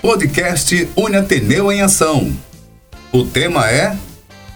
Podcast 0.00 0.88
Uniateneu 0.96 1.72
em 1.72 1.82
Ação. 1.82 2.32
O 3.10 3.24
tema 3.24 3.68
é 3.68 3.96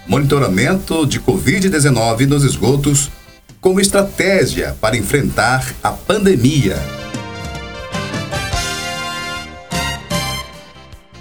Monitoramento 0.07 1.05
de 1.05 1.19
Covid-19 1.19 2.25
nos 2.27 2.45
esgotos 2.45 3.11
como 3.59 3.81
estratégia 3.81 4.73
para 4.79 4.95
enfrentar 4.95 5.75
a 5.83 5.91
pandemia. 5.91 6.77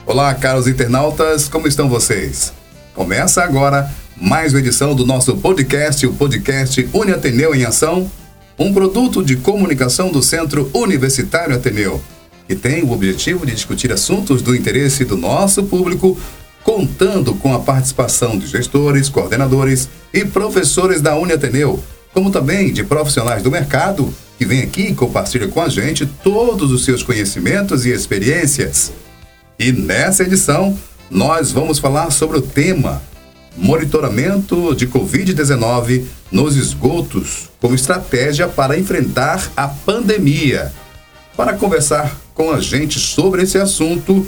Olá, 0.07 0.33
caros 0.35 0.69
internautas, 0.69 1.49
como 1.49 1.67
estão 1.67 1.89
vocês? 1.89 2.53
Começa 2.95 3.43
agora 3.43 3.91
mais 4.17 4.53
uma 4.53 4.61
edição 4.61 4.95
do 4.95 5.05
nosso 5.05 5.37
podcast, 5.39 6.07
o 6.07 6.15
podcast 6.15 6.89
Uniateneu 6.93 7.57
em 7.57 7.65
Ação, 7.65 8.09
um 8.57 8.73
produto 8.73 9.25
de 9.25 9.37
comunicação 9.37 10.13
do 10.13 10.23
Centro 10.23 10.71
Universitário 10.73 11.57
Ateneu 11.57 12.01
que 12.53 12.57
tem 12.57 12.83
o 12.83 12.93
objetivo 12.93 13.47
de 13.47 13.55
discutir 13.55 13.91
assuntos 13.91 14.43
do 14.43 14.55
interesse 14.55 15.07
do 15.07 15.17
nosso 15.17 15.63
público, 15.63 16.19
contando 16.63 17.35
com 17.35 17.55
a 17.55 17.61
participação 17.61 18.39
de 18.39 18.47
gestores, 18.47 19.09
coordenadores 19.09 19.89
e 20.13 20.23
professores 20.23 21.01
da 21.01 21.17
Uniateneu, 21.17 21.83
como 22.13 22.31
também 22.31 22.71
de 22.71 22.85
profissionais 22.85 23.43
do 23.43 23.51
mercado 23.51 24.13
que 24.37 24.45
vêm 24.45 24.61
aqui 24.61 24.89
e 24.89 24.95
compartilham 24.95 25.49
com 25.49 25.63
a 25.63 25.69
gente 25.71 26.05
todos 26.05 26.71
os 26.71 26.85
seus 26.85 27.03
conhecimentos 27.03 27.87
e 27.87 27.91
experiências. 27.91 28.93
E 29.59 29.73
nessa 29.73 30.23
edição, 30.23 30.79
nós 31.11 31.53
vamos 31.53 31.79
falar 31.79 32.11
sobre 32.11 32.37
o 32.37 32.43
tema 32.43 33.01
Monitoramento 33.57 34.75
de 34.75 34.87
Covid-19 34.87 36.05
nos 36.31 36.57
esgotos 36.57 37.49
como 37.59 37.75
estratégia 37.75 38.47
para 38.47 38.79
enfrentar 38.79 39.51
a 39.57 39.69
pandemia. 39.69 40.71
Para 41.35 41.55
conversar 41.55 42.22
com 42.35 42.51
a 42.51 42.61
gente 42.61 42.99
sobre 42.99 43.43
esse 43.43 43.59
assunto, 43.59 44.27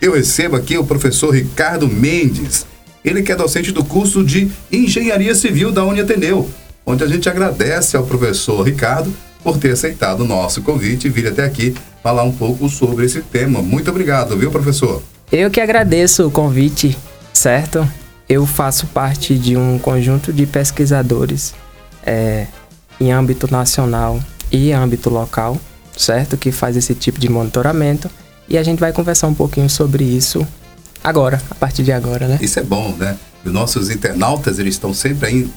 eu 0.00 0.14
recebo 0.14 0.56
aqui 0.56 0.76
o 0.76 0.84
professor 0.84 1.34
Ricardo 1.34 1.88
Mendes. 1.88 2.66
Ele 3.04 3.22
que 3.22 3.32
é 3.32 3.36
docente 3.36 3.72
do 3.72 3.84
curso 3.84 4.24
de 4.24 4.50
Engenharia 4.70 5.34
Civil 5.34 5.72
da 5.72 5.84
Uniateneu, 5.84 6.48
onde 6.84 7.04
a 7.04 7.06
gente 7.06 7.28
agradece 7.28 7.96
ao 7.96 8.04
professor 8.04 8.62
Ricardo 8.62 9.12
por 9.42 9.58
ter 9.58 9.70
aceitado 9.70 10.20
o 10.20 10.26
nosso 10.26 10.60
convite 10.62 11.06
e 11.06 11.10
vir 11.10 11.28
até 11.28 11.44
aqui 11.44 11.74
falar 12.02 12.24
um 12.24 12.32
pouco 12.32 12.68
sobre 12.68 13.04
esse 13.04 13.20
tema. 13.20 13.62
Muito 13.62 13.90
obrigado, 13.90 14.36
viu, 14.36 14.50
professor? 14.50 15.02
Eu 15.30 15.50
que 15.50 15.60
agradeço 15.60 16.26
o 16.26 16.30
convite, 16.30 16.96
certo? 17.32 17.88
Eu 18.28 18.44
faço 18.44 18.86
parte 18.88 19.36
de 19.36 19.56
um 19.56 19.78
conjunto 19.78 20.32
de 20.32 20.46
pesquisadores 20.46 21.54
é, 22.04 22.46
em 23.00 23.12
âmbito 23.12 23.50
nacional 23.50 24.20
e 24.50 24.72
âmbito 24.72 25.10
local 25.10 25.60
certo? 25.96 26.36
Que 26.36 26.52
faz 26.52 26.76
esse 26.76 26.94
tipo 26.94 27.18
de 27.18 27.28
monitoramento. 27.28 28.10
E 28.48 28.56
a 28.56 28.62
gente 28.62 28.78
vai 28.78 28.92
conversar 28.92 29.26
um 29.26 29.34
pouquinho 29.34 29.68
sobre 29.68 30.04
isso 30.04 30.46
agora, 31.02 31.40
a 31.50 31.54
partir 31.54 31.82
de 31.82 31.92
agora, 31.92 32.28
né? 32.28 32.38
Isso 32.40 32.58
é 32.58 32.62
bom, 32.62 32.94
né? 32.96 33.16
Os 33.44 33.52
nossos 33.52 33.90
internautas, 33.90 34.58
eles 34.58 34.74
estão 34.74 34.92
sempre 34.92 35.26
aí, 35.26 35.48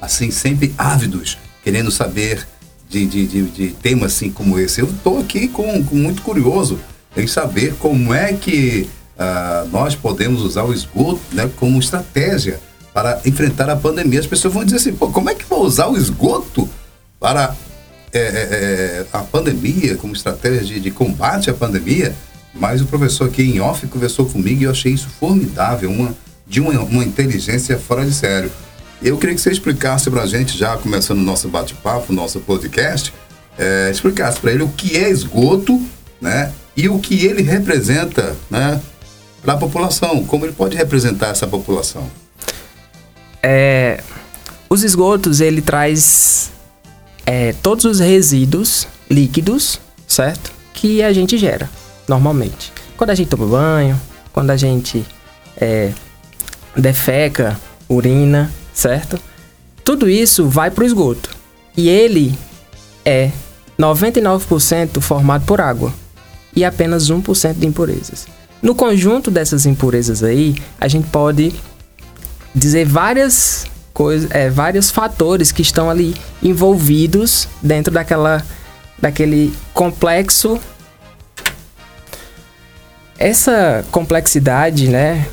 assim, 0.00 0.30
sempre 0.30 0.74
ávidos, 0.76 1.38
querendo 1.62 1.90
saber 1.90 2.46
de, 2.88 3.06
de, 3.06 3.26
de, 3.26 3.42
de 3.42 3.68
temas 3.68 4.14
assim 4.14 4.30
como 4.30 4.58
esse. 4.58 4.80
Eu 4.80 4.86
estou 4.86 5.18
aqui 5.18 5.48
com, 5.48 5.84
com, 5.84 5.96
muito 5.96 6.22
curioso 6.22 6.78
em 7.16 7.26
saber 7.26 7.74
como 7.78 8.14
é 8.14 8.32
que 8.32 8.88
uh, 9.18 9.68
nós 9.68 9.94
podemos 9.94 10.42
usar 10.42 10.64
o 10.64 10.72
esgoto 10.72 11.20
né, 11.32 11.50
como 11.56 11.78
estratégia 11.78 12.60
para 12.92 13.20
enfrentar 13.24 13.68
a 13.68 13.76
pandemia. 13.76 14.20
As 14.20 14.26
pessoas 14.26 14.54
vão 14.54 14.64
dizer 14.64 14.76
assim, 14.76 14.92
Pô, 14.92 15.08
como 15.08 15.28
é 15.28 15.34
que 15.34 15.44
vou 15.44 15.62
usar 15.62 15.88
o 15.88 15.96
esgoto 15.96 16.68
para 17.20 17.54
é, 18.12 18.18
é, 18.18 18.22
é, 18.22 19.06
a 19.12 19.20
pandemia, 19.20 19.96
como 19.96 20.14
estratégia 20.14 20.62
de, 20.62 20.80
de, 20.80 20.90
combate 20.90 21.50
à 21.50 21.54
pandemia, 21.54 22.14
mas 22.54 22.80
o 22.80 22.86
professor 22.86 23.28
aqui 23.28 23.42
em 23.42 23.60
off 23.60 23.86
conversou 23.86 24.26
comigo 24.26 24.62
e 24.62 24.64
eu 24.64 24.70
achei 24.70 24.92
isso 24.92 25.08
formidável, 25.20 25.90
uma, 25.90 26.14
de 26.46 26.60
uma, 26.60 26.72
uma 26.80 27.04
inteligência 27.04 27.78
fora 27.78 28.04
de 28.04 28.12
sério. 28.12 28.50
Eu 29.02 29.16
queria 29.18 29.34
que 29.34 29.40
você 29.40 29.50
explicasse 29.50 30.10
para 30.10 30.22
a 30.22 30.26
gente, 30.26 30.56
já 30.56 30.76
começando 30.76 31.18
o 31.18 31.22
nosso 31.22 31.48
bate-papo, 31.48 32.12
nosso 32.12 32.40
podcast, 32.40 33.12
é, 33.58 33.90
explicasse 33.90 34.40
para 34.40 34.52
ele 34.52 34.62
o 34.62 34.68
que 34.68 34.96
é 34.96 35.10
esgoto, 35.10 35.80
né, 36.20 36.52
e 36.76 36.88
o 36.88 36.98
que 36.98 37.26
ele 37.26 37.42
representa, 37.42 38.36
né, 38.50 38.80
para 39.42 39.52
a 39.52 39.56
população, 39.56 40.24
como 40.24 40.46
ele 40.46 40.52
pode 40.52 40.76
representar 40.76 41.28
essa 41.28 41.46
população. 41.46 42.10
É, 43.42 44.02
os 44.68 44.82
esgotos 44.82 45.40
ele 45.40 45.60
traz 45.60 46.50
é, 47.30 47.52
todos 47.62 47.84
os 47.84 48.00
resíduos 48.00 48.88
líquidos, 49.10 49.78
certo? 50.06 50.50
Que 50.72 51.02
a 51.02 51.12
gente 51.12 51.36
gera 51.36 51.68
normalmente. 52.08 52.72
Quando 52.96 53.10
a 53.10 53.14
gente 53.14 53.28
toma 53.28 53.46
banho, 53.46 54.00
quando 54.32 54.48
a 54.48 54.56
gente 54.56 55.04
é, 55.60 55.92
defeca, 56.74 57.60
urina, 57.86 58.50
certo? 58.72 59.20
Tudo 59.84 60.08
isso 60.08 60.48
vai 60.48 60.70
para 60.70 60.82
o 60.82 60.86
esgoto. 60.86 61.36
E 61.76 61.90
ele 61.90 62.34
é 63.04 63.30
99% 63.78 64.98
formado 65.02 65.44
por 65.44 65.60
água 65.60 65.92
e 66.56 66.64
apenas 66.64 67.10
1% 67.10 67.58
de 67.58 67.66
impurezas. 67.66 68.26
No 68.62 68.74
conjunto 68.74 69.30
dessas 69.30 69.66
impurezas 69.66 70.22
aí, 70.22 70.56
a 70.80 70.88
gente 70.88 71.08
pode 71.08 71.52
dizer 72.54 72.86
várias 72.86 73.66
coisa, 73.98 74.28
é, 74.30 74.48
vários 74.48 74.92
fatores 74.92 75.50
que 75.50 75.60
estão 75.60 75.90
ali 75.90 76.14
envolvidos 76.40 77.48
dentro 77.60 77.92
daquela, 77.92 78.46
daquele 78.96 79.52
complexo. 79.74 80.56
Essa 83.18 83.84
complexidade, 83.90 84.86
né, 84.86 85.26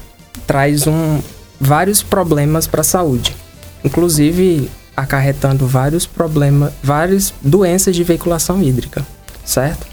traz 0.47 0.87
um, 0.87 1.21
vários 1.61 2.01
problemas 2.01 2.65
para 2.65 2.81
a 2.81 2.83
saúde, 2.83 3.35
inclusive 3.83 4.67
acarretando 4.97 5.67
vários 5.67 6.07
problemas, 6.07 6.73
várias 6.81 7.35
doenças 7.43 7.95
de 7.95 8.03
veiculação 8.03 8.63
hídrica, 8.63 9.05
certo? 9.45 9.85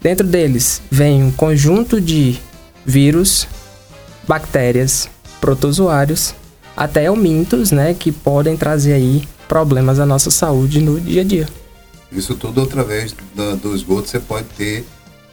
Dentro 0.00 0.26
deles 0.26 0.82
vem 0.90 1.22
um 1.22 1.30
conjunto 1.30 2.00
de 2.00 2.40
vírus, 2.84 3.46
bactérias, 4.26 5.08
protozoários 5.40 6.34
até 6.76 7.08
eumintos, 7.08 7.70
né, 7.70 7.94
que 7.94 8.12
podem 8.12 8.56
trazer 8.56 8.92
aí 8.92 9.26
problemas 9.48 9.98
à 9.98 10.06
nossa 10.06 10.30
saúde 10.30 10.80
no 10.80 11.00
dia 11.00 11.22
a 11.22 11.24
dia. 11.24 11.48
Isso 12.12 12.34
tudo 12.34 12.62
através 12.62 13.14
do, 13.34 13.56
do 13.56 13.74
esgoto 13.74 14.08
você 14.08 14.20
pode 14.20 14.46
ter 14.56 14.84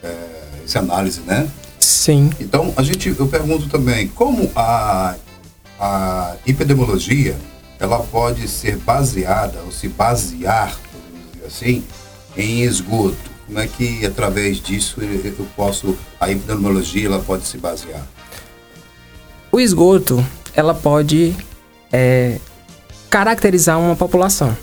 é, 0.02 0.14
essa 0.64 0.78
análise, 0.78 1.20
né? 1.20 1.48
Sim. 1.78 2.30
Então, 2.40 2.72
a 2.76 2.82
gente, 2.82 3.14
eu 3.18 3.26
pergunto 3.26 3.68
também, 3.68 4.08
como 4.08 4.50
a, 4.56 5.14
a 5.78 6.36
epidemiologia, 6.46 7.36
ela 7.78 7.98
pode 7.98 8.48
ser 8.48 8.76
baseada, 8.78 9.60
ou 9.64 9.70
se 9.70 9.88
basear, 9.88 10.78
podemos 10.90 11.32
dizer 11.32 11.46
assim, 11.46 11.84
em 12.36 12.62
esgoto? 12.62 13.34
Como 13.46 13.58
é 13.58 13.66
que, 13.66 14.04
através 14.06 14.60
disso, 14.60 15.00
eu 15.02 15.46
posso, 15.54 15.96
a 16.18 16.30
epidemiologia, 16.30 17.06
ela 17.06 17.18
pode 17.18 17.46
se 17.46 17.58
basear? 17.58 18.06
O 19.52 19.60
esgoto, 19.60 20.24
ela 20.56 20.74
pode 20.74 21.34
é, 21.92 22.38
caracterizar 23.10 23.78
uma 23.78 23.96
população. 23.96 24.56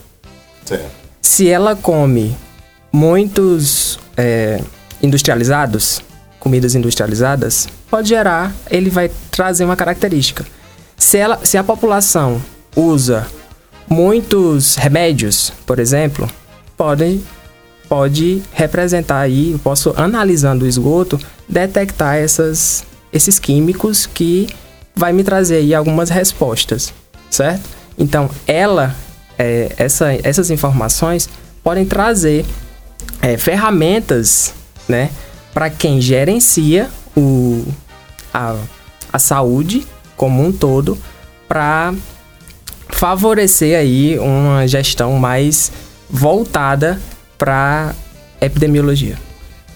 Certo. 0.65 0.91
Se 1.21 1.49
ela 1.49 1.75
come 1.75 2.35
muitos 2.91 3.99
é, 4.17 4.61
industrializados, 5.01 6.01
comidas 6.39 6.75
industrializadas, 6.75 7.67
pode 7.89 8.09
gerar, 8.09 8.53
ele 8.69 8.89
vai 8.89 9.09
trazer 9.29 9.63
uma 9.63 9.75
característica. 9.75 10.45
Se, 10.97 11.17
ela, 11.17 11.39
se 11.43 11.57
a 11.57 11.63
população 11.63 12.41
usa 12.75 13.27
muitos 13.89 14.75
remédios, 14.75 15.51
por 15.65 15.79
exemplo, 15.79 16.29
pode, 16.77 17.21
pode 17.87 18.41
representar 18.51 19.19
aí, 19.19 19.51
eu 19.51 19.59
posso, 19.59 19.93
analisando 19.97 20.65
o 20.65 20.67
esgoto, 20.67 21.19
detectar 21.47 22.15
essas, 22.15 22.83
esses 23.11 23.37
químicos 23.37 24.05
que 24.05 24.47
vai 24.95 25.13
me 25.13 25.23
trazer 25.23 25.57
aí 25.57 25.73
algumas 25.73 26.09
respostas, 26.09 26.93
certo? 27.29 27.69
Então, 27.97 28.29
ela, 28.47 28.95
é, 29.37 29.71
essa, 29.77 30.13
essas 30.23 30.49
informações 30.49 31.29
podem 31.63 31.85
trazer 31.85 32.45
é, 33.21 33.37
ferramentas, 33.37 34.53
né, 34.87 35.09
para 35.53 35.69
quem 35.69 36.01
gerencia 36.01 36.89
o, 37.15 37.65
a, 38.33 38.55
a 39.11 39.19
saúde 39.19 39.85
como 40.15 40.43
um 40.43 40.51
todo, 40.51 40.97
para 41.47 41.93
favorecer 42.89 43.77
aí 43.77 44.17
uma 44.19 44.67
gestão 44.67 45.13
mais 45.13 45.71
voltada 46.09 47.01
para 47.37 47.95
epidemiologia. 48.39 49.17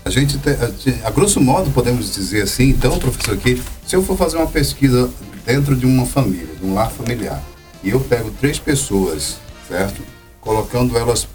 A 0.03 0.09
gente, 0.09 0.39
a, 0.47 1.07
a 1.07 1.09
grosso 1.09 1.41
modo, 1.41 1.71
podemos 1.71 2.13
dizer 2.13 2.43
assim, 2.43 2.69
então, 2.69 2.99
professor, 2.99 3.35
que 3.37 3.59
se 3.87 3.95
eu 3.95 4.03
for 4.03 4.17
fazer 4.17 4.37
uma 4.37 4.47
pesquisa 4.47 5.09
dentro 5.45 5.75
de 5.75 5.85
uma 5.85 6.05
família, 6.05 6.55
de 6.59 6.65
um 6.65 6.73
lar 6.73 6.89
familiar, 6.89 7.41
e 7.83 7.89
eu 7.91 7.99
pego 7.99 8.31
três 8.39 8.57
pessoas, 8.57 9.37
certo? 9.67 10.01
Colocando 10.41 10.97
elas 10.97 11.27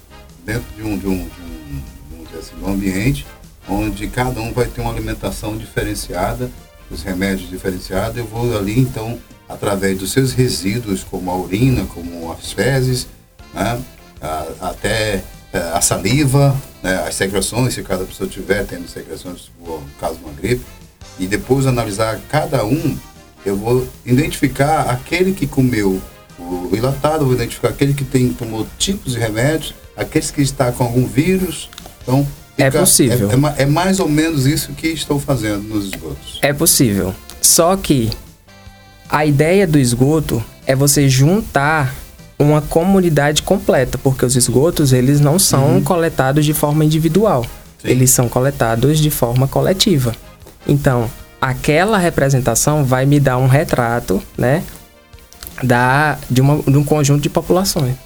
dentro 0.44 0.66
de 0.76 0.82
um, 0.82 0.98
de 0.98 1.06
um, 1.06 1.18
de 1.18 2.16
um, 2.16 2.38
assim, 2.38 2.54
um 2.60 2.68
ambiente 2.68 3.26
onde 3.68 4.08
cada 4.08 4.40
um 4.40 4.52
vai 4.52 4.66
ter 4.66 4.80
uma 4.80 4.90
alimentação 4.90 5.56
diferenciada, 5.56 6.50
os 6.90 7.02
remédios 7.02 7.48
diferenciados. 7.48 8.16
Eu 8.16 8.26
vou 8.26 8.56
ali, 8.56 8.80
então, 8.80 9.18
através 9.48 9.96
dos 9.96 10.10
seus 10.10 10.32
resíduos, 10.32 11.04
como 11.04 11.30
a 11.30 11.36
urina, 11.36 11.84
como 11.86 12.32
as 12.32 12.50
fezes, 12.50 13.06
né? 13.54 13.80
até 14.60 15.22
é, 15.52 15.58
a 15.72 15.80
saliva, 15.80 16.56
né? 16.82 17.04
as 17.06 17.14
secreções, 17.14 17.74
se 17.74 17.82
cada 17.82 18.04
pessoa 18.04 18.28
tiver 18.28 18.66
tendo 18.66 18.88
secreções, 18.88 19.50
no 19.60 19.82
caso 20.00 20.16
de 20.16 20.24
uma 20.24 20.32
gripe, 20.32 20.64
e 21.20 21.26
depois 21.26 21.66
analisar 21.66 22.18
cada 22.30 22.64
um, 22.64 22.96
eu 23.44 23.54
vou 23.54 23.86
identificar 24.04 24.90
aquele 24.90 25.32
que 25.32 25.46
comeu 25.46 26.00
o 26.38 26.70
enlatado, 26.74 27.26
vou 27.26 27.34
identificar 27.34 27.68
aquele 27.68 27.92
que 27.92 28.04
tem 28.04 28.30
tomou 28.30 28.66
tipos 28.78 29.12
de 29.12 29.18
remédios, 29.18 29.74
aqueles 29.94 30.30
que 30.30 30.40
está 30.40 30.72
com 30.72 30.82
algum 30.82 31.06
vírus. 31.06 31.68
Então, 32.02 32.26
é 32.56 32.70
possível. 32.70 33.30
É, 33.30 33.60
é, 33.60 33.62
é, 33.62 33.66
mais 33.66 34.00
ou 34.00 34.08
menos 34.08 34.46
isso 34.46 34.72
que 34.72 34.88
estou 34.88 35.20
fazendo 35.20 35.62
nos 35.62 35.86
esgotos. 35.86 36.38
É 36.42 36.52
possível. 36.52 37.14
Só 37.40 37.76
que 37.76 38.10
a 39.08 39.26
ideia 39.26 39.66
do 39.66 39.78
esgoto 39.78 40.42
é 40.66 40.74
você 40.74 41.08
juntar 41.08 41.94
uma 42.38 42.62
comunidade 42.62 43.42
completa, 43.42 43.98
porque 43.98 44.24
os 44.24 44.34
esgotos 44.34 44.94
eles 44.94 45.20
não 45.20 45.38
são 45.38 45.74
uhum. 45.74 45.82
coletados 45.82 46.46
de 46.46 46.54
forma 46.54 46.84
individual, 46.84 47.44
Sim. 47.82 47.88
eles 47.88 48.10
são 48.10 48.28
coletados 48.28 48.98
de 48.98 49.10
forma 49.10 49.46
coletiva. 49.46 50.14
Então, 50.70 51.10
aquela 51.40 51.98
representação 51.98 52.84
vai 52.84 53.04
me 53.04 53.18
dar 53.18 53.38
um 53.38 53.48
retrato, 53.48 54.22
né, 54.38 54.62
da 55.62 56.16
de, 56.30 56.40
uma, 56.40 56.62
de 56.62 56.76
um 56.78 56.84
conjunto 56.84 57.22
de 57.22 57.28
populações. 57.28 57.96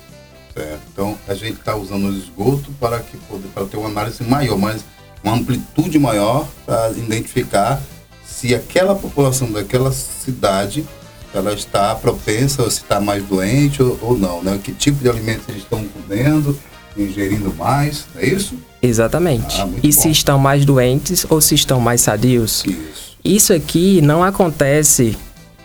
Certo. 0.54 0.80
Então, 0.90 1.18
a 1.28 1.34
gente 1.34 1.58
está 1.58 1.76
usando 1.76 2.06
o 2.06 2.16
esgoto 2.16 2.72
para 2.80 3.00
que 3.00 3.18
para 3.52 3.66
ter 3.66 3.76
uma 3.76 3.88
análise 3.88 4.24
maior, 4.24 4.56
mas 4.56 4.82
uma 5.22 5.34
amplitude 5.34 5.98
maior 5.98 6.48
para 6.64 6.90
identificar 6.90 7.80
se 8.24 8.54
aquela 8.54 8.94
população 8.94 9.52
daquela 9.52 9.92
cidade 9.92 10.86
ela 11.34 11.52
está 11.52 11.94
propensa 11.96 12.62
ou 12.62 12.70
se 12.70 12.82
está 12.82 13.00
mais 13.00 13.22
doente 13.24 13.82
ou, 13.82 13.98
ou, 14.00 14.18
não, 14.18 14.42
né? 14.42 14.58
Que 14.62 14.72
tipo 14.72 15.02
de 15.02 15.08
alimentos 15.08 15.48
eles 15.48 15.62
estão 15.62 15.84
comendo, 15.88 16.58
ingerindo 16.96 17.52
mais, 17.54 18.06
é 18.16 18.26
isso? 18.26 18.56
Exatamente. 18.86 19.60
Ah, 19.60 19.68
e 19.82 19.86
bom. 19.88 19.92
se 19.92 20.10
estão 20.10 20.38
mais 20.38 20.64
doentes 20.64 21.26
ou 21.28 21.40
se 21.40 21.54
estão 21.54 21.80
mais 21.80 22.00
sadios? 22.00 22.64
Isso. 22.64 23.14
Isso 23.24 23.52
aqui 23.52 24.00
não 24.02 24.22
acontece, 24.22 25.16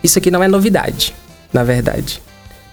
isso 0.02 0.18
aqui 0.18 0.30
não 0.30 0.42
é 0.42 0.48
novidade, 0.48 1.14
na 1.52 1.62
verdade. 1.62 2.22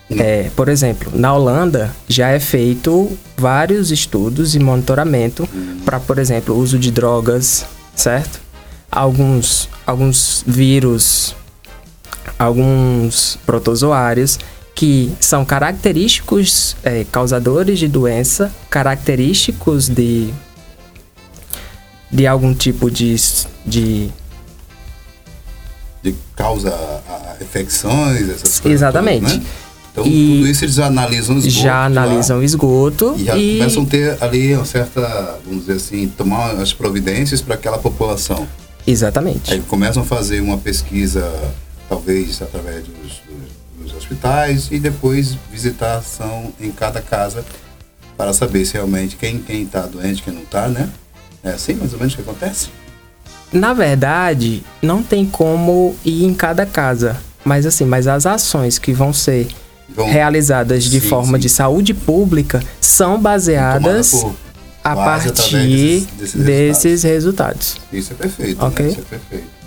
É, 0.09 0.49
por 0.55 0.69
exemplo, 0.69 1.11
na 1.13 1.33
Holanda 1.33 1.93
já 2.07 2.29
é 2.29 2.39
feito 2.39 3.17
vários 3.35 3.91
estudos 3.91 4.55
e 4.55 4.59
monitoramento 4.59 5.47
hum. 5.53 5.81
para, 5.83 5.99
por 5.99 6.17
exemplo, 6.17 6.55
o 6.55 6.57
uso 6.57 6.79
de 6.79 6.91
drogas, 6.91 7.65
certo? 7.93 8.39
Alguns, 8.89 9.67
alguns 9.85 10.45
vírus 10.47 11.35
alguns 12.37 13.37
protozoários 13.45 14.39
que 14.77 15.11
são 15.19 15.43
característicos 15.43 16.77
é, 16.83 17.03
causadores 17.11 17.79
de 17.79 17.87
doença, 17.87 18.53
característicos 18.69 19.89
de, 19.89 20.31
de 22.11 22.27
algum 22.27 22.53
tipo 22.53 22.91
de, 22.91 23.15
de 23.65 24.11
causa 26.35 26.71
infecções, 27.41 28.29
essas 28.29 28.59
coisas. 28.59 28.79
Exatamente. 28.79 29.21
Todas, 29.21 29.37
né? 29.37 29.45
Então, 29.91 30.05
e 30.05 30.37
tudo 30.37 30.47
isso 30.47 30.65
eles 30.65 30.77
analisam 30.77 31.35
o 31.35 31.39
esgoto. 31.39 31.63
Já 31.63 31.85
analisam 31.85 32.37
o 32.37 32.43
esgoto. 32.43 33.15
E 33.17 33.25
já 33.25 33.35
e... 33.35 33.57
começam 33.57 33.81
a 33.81 33.85
ter 33.87 34.17
ali 34.21 34.53
uma 34.53 34.65
certa, 34.65 35.39
vamos 35.43 35.61
dizer 35.65 35.77
assim, 35.77 36.07
tomar 36.15 36.51
as 36.51 36.71
providências 36.71 37.41
para 37.41 37.55
aquela 37.55 37.79
população. 37.79 38.47
Exatamente. 38.85 39.51
Aí 39.51 39.59
começam 39.61 40.03
a 40.03 40.05
fazer 40.05 40.39
uma 40.39 40.59
pesquisa 40.59 41.27
talvez 41.89 42.39
através 42.43 42.83
dos, 42.83 42.93
dos 42.93 43.57
hospitais 43.97 44.69
e 44.71 44.79
depois 44.79 45.35
visitação 45.51 46.53
em 46.59 46.71
cada 46.71 47.01
casa 47.01 47.43
para 48.15 48.33
saber 48.33 48.65
se 48.65 48.73
realmente 48.73 49.15
quem 49.15 49.39
quem 49.39 49.63
está 49.63 49.81
doente, 49.81 50.23
quem 50.23 50.33
não 50.33 50.43
está, 50.43 50.67
né? 50.67 50.89
É 51.43 51.51
assim 51.51 51.73
mais 51.73 51.93
ou 51.93 51.99
menos 51.99 52.15
que 52.15 52.21
acontece? 52.21 52.69
Na 53.51 53.73
verdade, 53.73 54.63
não 54.81 55.01
tem 55.01 55.25
como 55.25 55.95
ir 56.03 56.25
em 56.25 56.33
cada 56.33 56.65
casa, 56.65 57.17
mas 57.45 57.65
assim, 57.65 57.85
mas 57.85 58.07
as 58.07 58.25
ações 58.25 58.77
que 58.77 58.91
vão 58.91 59.13
ser 59.13 59.47
vão, 59.87 60.09
realizadas 60.09 60.83
de 60.83 60.99
sim, 60.99 61.07
forma 61.07 61.37
sim. 61.37 61.41
de 61.41 61.49
saúde 61.49 61.93
pública 61.93 62.61
são 62.81 63.19
baseadas 63.19 64.25
a 64.83 64.95
partir 64.95 65.31
desses, 65.31 66.07
desses, 66.17 66.43
desses 66.43 67.03
resultados. 67.03 67.73
resultados. 67.73 67.81
Isso 67.93 68.13
é 68.13 68.15
perfeito, 68.15 68.61
né? 68.61 68.67
okay? 68.67 68.85
né? 68.85 68.91
Isso 68.91 69.01
é 69.01 69.03
perfeito. 69.03 69.57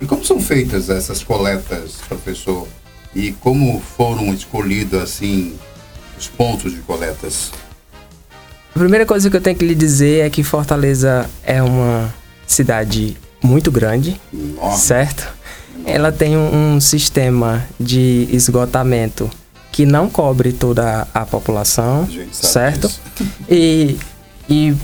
E 0.00 0.04
como 0.04 0.24
são 0.24 0.40
feitas 0.40 0.90
essas 0.90 1.22
coletas, 1.22 1.92
professor? 2.06 2.66
E 3.16 3.32
como 3.32 3.80
foram 3.96 4.34
escolhidos 4.34 5.02
assim 5.02 5.54
os 6.18 6.28
pontos 6.28 6.74
de 6.74 6.80
coletas? 6.80 7.50
A 8.74 8.78
primeira 8.78 9.06
coisa 9.06 9.30
que 9.30 9.36
eu 9.36 9.40
tenho 9.40 9.56
que 9.56 9.64
lhe 9.64 9.74
dizer 9.74 10.26
é 10.26 10.28
que 10.28 10.42
Fortaleza 10.42 11.26
é 11.42 11.62
uma 11.62 12.14
cidade 12.46 13.16
muito 13.42 13.72
grande, 13.72 14.20
Enorme. 14.30 14.76
certo? 14.76 15.26
Enorme. 15.76 15.90
Ela 15.90 16.12
tem 16.12 16.36
um, 16.36 16.78
sistema 16.78 17.66
de 17.80 18.28
esgotamento 18.30 19.30
que 19.72 19.86
não 19.86 20.10
cobre 20.10 20.52
toda 20.52 21.08
a 21.14 21.24
população, 21.24 22.06
a 22.06 22.34
certo? 22.34 22.90
E, 23.48 23.96
e, 24.46 24.76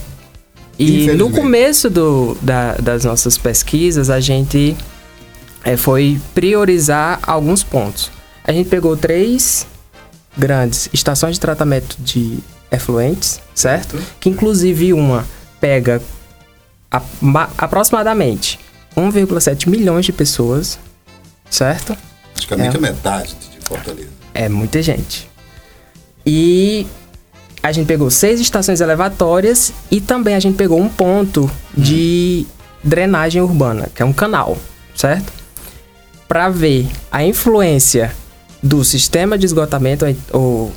e 0.78 1.12
no 1.12 1.30
começo 1.30 1.90
do, 1.90 2.34
da, 2.40 2.76
das 2.76 3.04
nossas 3.04 3.36
pesquisas, 3.36 4.08
a 4.08 4.20
gente 4.20 4.74
é, 5.64 5.76
foi 5.76 6.18
priorizar 6.34 7.20
alguns 7.22 7.62
pontos. 7.62 8.10
A 8.44 8.52
gente 8.52 8.68
pegou 8.68 8.96
três 8.96 9.66
grandes 10.36 10.88
estações 10.92 11.34
de 11.34 11.40
tratamento 11.40 11.96
de 11.98 12.38
efluentes, 12.70 13.40
certo? 13.54 13.98
Que 14.18 14.28
inclusive 14.28 14.92
uma 14.92 15.26
pega 15.60 16.02
a, 16.90 17.00
ma, 17.20 17.50
aproximadamente 17.56 18.58
1,7 18.96 19.68
milhões 19.68 20.04
de 20.04 20.12
pessoas, 20.12 20.78
certo? 21.48 21.96
Praticamente 22.32 22.76
é, 22.76 22.78
a 22.78 22.82
metade 22.82 23.34
de 23.34 23.66
Fortaleza. 23.66 24.08
É 24.34 24.48
muita 24.48 24.82
gente. 24.82 25.30
E 26.24 26.86
a 27.62 27.70
gente 27.70 27.86
pegou 27.86 28.10
seis 28.10 28.40
estações 28.40 28.80
elevatórias 28.80 29.72
e 29.90 30.00
também 30.00 30.34
a 30.34 30.40
gente 30.40 30.56
pegou 30.56 30.80
um 30.80 30.88
ponto 30.88 31.44
hum. 31.44 31.80
de 31.80 32.46
drenagem 32.82 33.40
urbana, 33.40 33.88
que 33.94 34.02
é 34.02 34.04
um 34.04 34.12
canal, 34.12 34.58
certo? 34.96 35.42
para 36.32 36.48
ver 36.48 36.88
a 37.10 37.22
influência 37.22 38.10
do 38.62 38.84
sistema 38.84 39.36
de 39.36 39.46
esgotamento 39.46 40.04
ou 40.32 40.72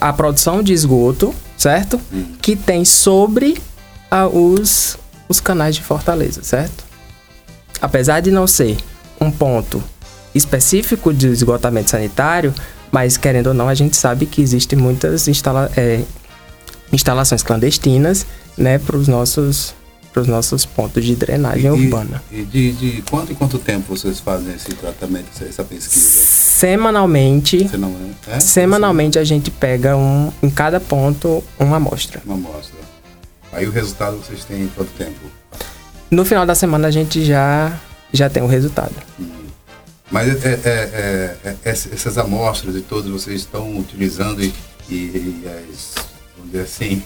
a 0.00 0.12
produção 0.12 0.62
de 0.62 0.72
esgoto, 0.72 1.34
certo? 1.56 2.00
Hum. 2.12 2.34
Que 2.40 2.56
tem 2.56 2.84
sobre 2.84 3.58
a, 4.10 4.26
os, 4.26 4.98
os 5.28 5.40
canais 5.40 5.76
de 5.76 5.82
Fortaleza, 5.82 6.42
certo? 6.42 6.84
Apesar 7.80 8.20
de 8.20 8.30
não 8.30 8.46
ser 8.46 8.76
um 9.20 9.30
ponto 9.30 9.82
específico 10.34 11.12
de 11.12 11.28
esgotamento 11.28 11.90
sanitário, 11.90 12.54
mas 12.90 13.16
querendo 13.16 13.48
ou 13.48 13.54
não, 13.54 13.68
a 13.68 13.74
gente 13.74 13.96
sabe 13.96 14.26
que 14.26 14.42
existem 14.42 14.78
muitas 14.78 15.28
instala 15.28 15.70
é, 15.76 16.02
instalações 16.92 17.42
clandestinas, 17.42 18.26
né, 18.56 18.78
para 18.78 18.96
os 18.96 19.08
nossos 19.08 19.74
para 20.12 20.22
os 20.22 20.28
nossos 20.28 20.64
pontos 20.64 21.04
de 21.04 21.16
drenagem 21.16 21.66
e, 21.66 21.70
urbana. 21.70 22.22
E 22.30 22.42
de, 22.42 22.72
de, 22.72 23.02
quanto 23.02 23.32
em 23.32 23.34
quanto 23.34 23.58
tempo 23.58 23.96
vocês 23.96 24.20
fazem 24.20 24.54
esse 24.54 24.72
tratamento, 24.74 25.26
essa 25.42 25.64
pesquisa? 25.64 26.06
Semanalmente. 26.06 27.68
Semanalmente, 27.68 28.18
é? 28.28 28.40
semanalmente 28.40 29.18
a 29.18 29.24
gente 29.24 29.50
pega 29.50 29.96
um, 29.96 30.30
em 30.42 30.50
cada 30.50 30.78
ponto 30.78 31.42
uma 31.58 31.76
amostra. 31.76 32.20
Uma 32.26 32.34
amostra. 32.34 32.78
Aí 33.52 33.66
o 33.66 33.70
resultado 33.70 34.18
vocês 34.18 34.44
têm 34.44 34.62
em 34.62 34.68
quanto 34.68 34.90
tempo? 34.92 35.18
No 36.10 36.24
final 36.24 36.44
da 36.44 36.54
semana 36.54 36.88
a 36.88 36.90
gente 36.90 37.24
já, 37.24 37.78
já 38.12 38.28
tem 38.28 38.42
o 38.42 38.46
resultado. 38.46 38.94
Hum. 39.18 39.42
Mas 40.10 40.44
é, 40.44 40.48
é, 40.48 40.58
é, 40.64 41.36
é, 41.42 41.56
é 41.64 41.70
essas 41.70 42.18
amostras 42.18 42.76
e 42.76 42.82
todas 42.82 43.10
vocês 43.10 43.40
estão 43.40 43.78
utilizando 43.78 44.42
e, 44.42 44.52
e, 44.90 44.94
e 44.94 45.42
as, 45.48 45.94
vamos 46.36 46.52
dizer 46.52 46.64
assim, 46.64 47.02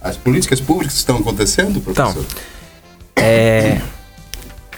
as 0.00 0.16
políticas 0.16 0.60
públicas 0.60 0.94
estão 0.94 1.18
acontecendo, 1.18 1.80
professor? 1.80 2.10
Então, 2.10 2.24
é, 3.16 3.80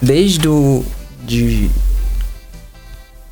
desde 0.01 0.49
o, 0.49 0.85
de 1.27 1.71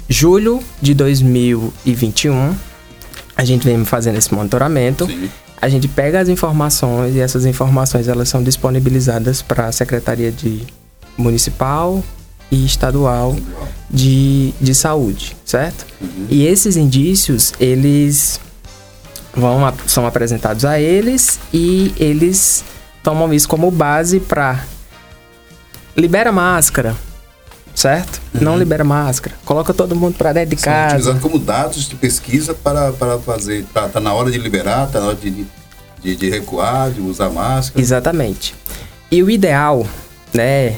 julho 0.09 0.61
de 0.81 0.95
2021, 0.95 2.55
a 3.37 3.45
gente 3.45 3.65
vem 3.65 3.85
fazendo 3.85 4.17
esse 4.17 4.33
monitoramento. 4.35 5.07
Sim. 5.07 5.31
A 5.61 5.69
gente 5.69 5.89
pega 5.89 6.21
as 6.21 6.29
informações 6.29 7.15
e 7.15 7.21
essas 7.21 7.47
informações 7.47 8.09
elas 8.09 8.29
são 8.29 8.43
disponibilizadas 8.43 9.41
para 9.41 9.67
a 9.67 9.73
Secretaria 9.73 10.31
de 10.31 10.63
Municipal 11.17 12.05
e 12.51 12.65
Estadual 12.65 13.35
de, 13.91 14.53
de 14.61 14.75
Saúde, 14.75 15.37
certo? 15.45 15.87
Uhum. 16.01 16.27
E 16.29 16.47
esses 16.47 16.77
indícios, 16.77 17.55
eles 17.59 18.39
vão, 19.37 19.73
são 19.87 20.07
apresentados 20.07 20.65
a 20.65 20.81
eles 20.81 21.39
e 21.53 21.95
eles 21.97 22.65
tomam 23.03 23.33
isso 23.33 23.49
como 23.49 23.71
base 23.71 24.19
para 24.19 24.65
libera 25.97 26.33
máscara, 26.33 26.97
certo? 27.75 28.21
Uhum. 28.35 28.41
Não 28.41 28.59
libera 28.59 28.83
máscara. 28.83 29.37
Coloca 29.45 29.73
todo 29.73 29.95
mundo 29.95 30.17
para 30.17 30.33
dentro 30.33 30.57
de 30.57 30.63
São 30.63 30.73
casa. 30.73 30.97
utilizando 30.97 31.21
como 31.21 31.39
dados 31.39 31.89
de 31.89 31.95
pesquisa 31.95 32.55
para, 32.55 32.93
para 32.93 33.19
fazer. 33.19 33.65
Tá, 33.73 33.89
tá 33.89 34.01
na 34.01 34.13
hora 34.13 34.31
de 34.31 34.39
liberar, 34.39 34.89
tá 34.89 35.01
na 35.01 35.07
hora 35.09 35.17
de, 35.17 35.47
de, 36.03 36.17
de 36.17 36.31
recuar, 36.31 36.91
de 36.91 37.01
usar 37.01 37.31
máscara. 37.31 37.81
Exatamente. 37.81 38.55
E 39.11 39.23
o 39.23 39.31
ideal, 39.31 39.87
né, 40.35 40.77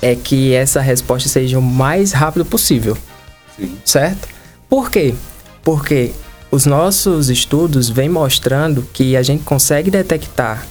é 0.00 0.14
que 0.14 0.54
essa 0.54 0.80
resposta 0.80 1.28
seja 1.28 1.58
o 1.58 1.62
mais 1.62 2.12
rápido 2.12 2.44
possível. 2.44 2.96
Sim. 3.56 3.76
Certo? 3.84 4.28
Por 4.68 4.90
quê? 4.90 5.14
Porque 5.62 6.12
os 6.50 6.66
nossos 6.66 7.28
estudos 7.28 7.88
vêm 7.88 8.08
mostrando 8.08 8.86
que 8.92 9.16
a 9.16 9.22
gente 9.22 9.42
consegue 9.44 9.90
detectar 9.90 10.66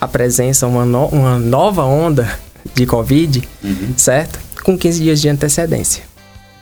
a 0.00 0.08
presença, 0.08 0.66
uma, 0.66 0.84
no, 0.84 1.06
uma 1.06 1.38
nova 1.38 1.84
onda 1.84 2.38
de 2.74 2.86
Covid, 2.86 3.46
uhum. 3.62 3.94
certo? 3.96 4.38
Com 4.62 4.76
15 4.76 5.02
dias 5.02 5.20
de 5.20 5.28
antecedência. 5.28 6.02